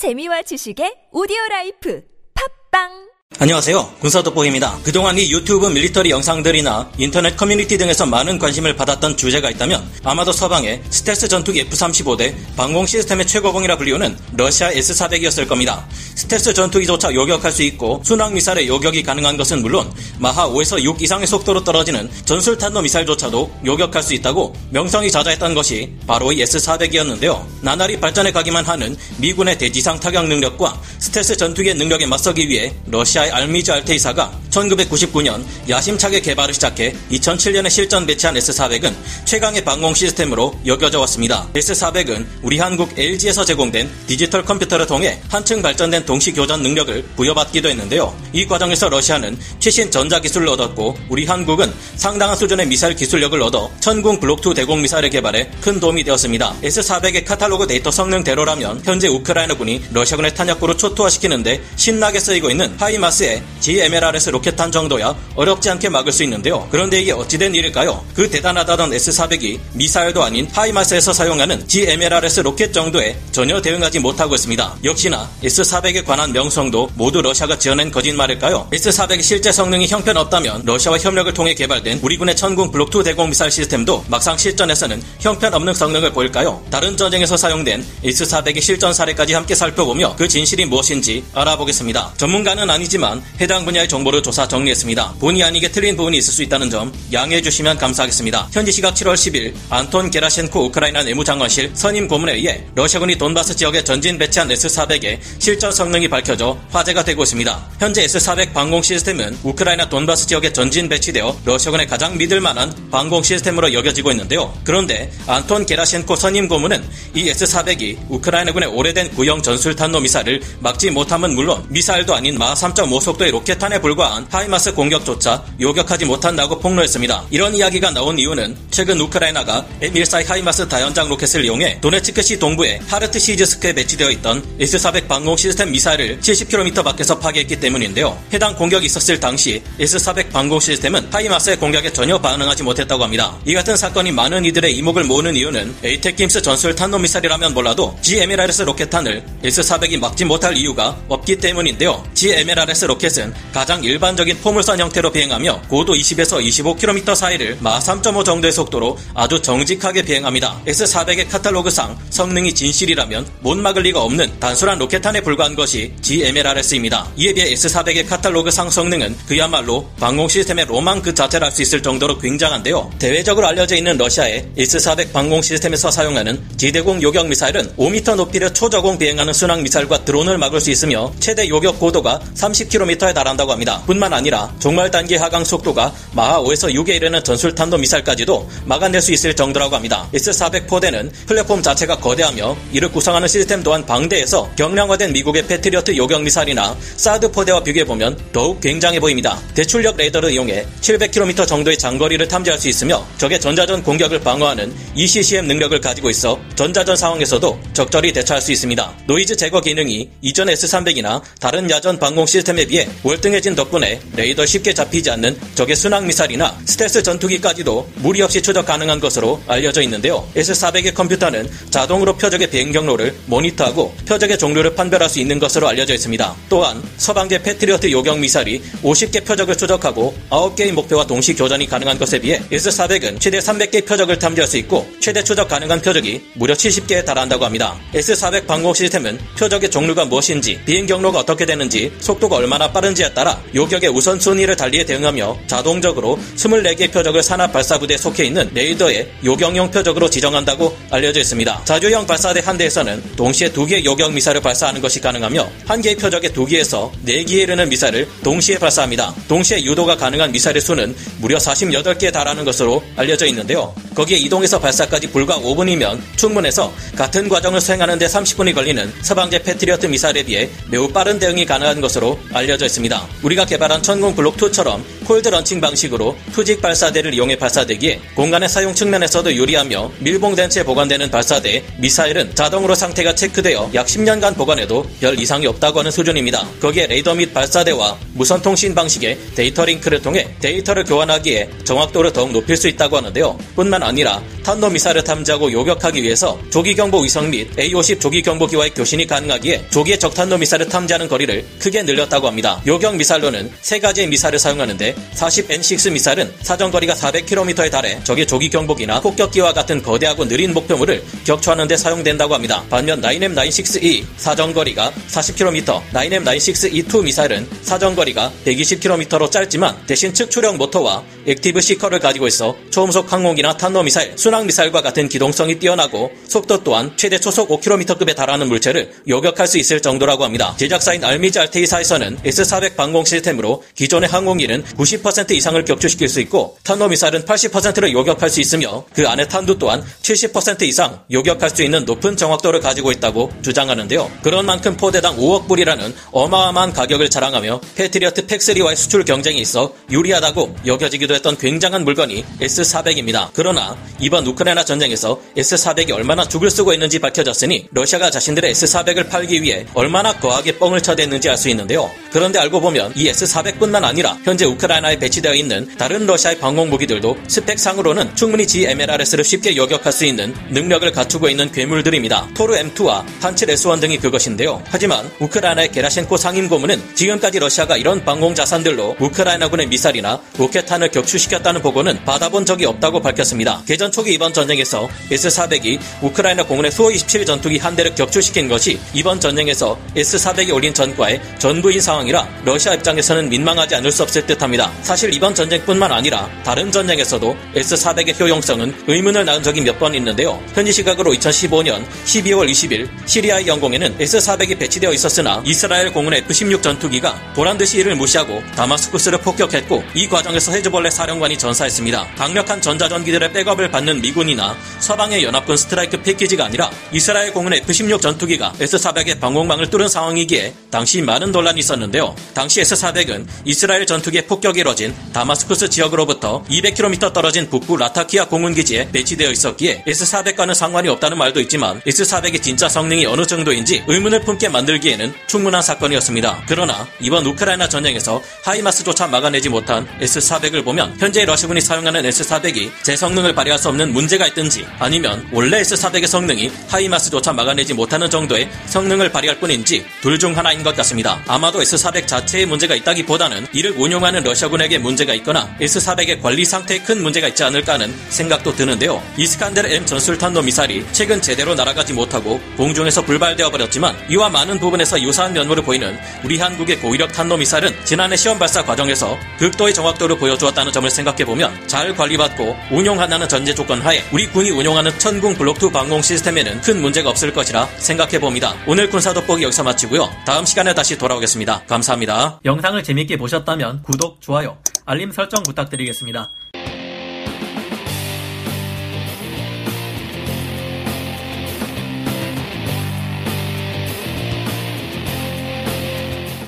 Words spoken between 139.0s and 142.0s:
당시 S-400 방공 시스템은 하이마스의 공격에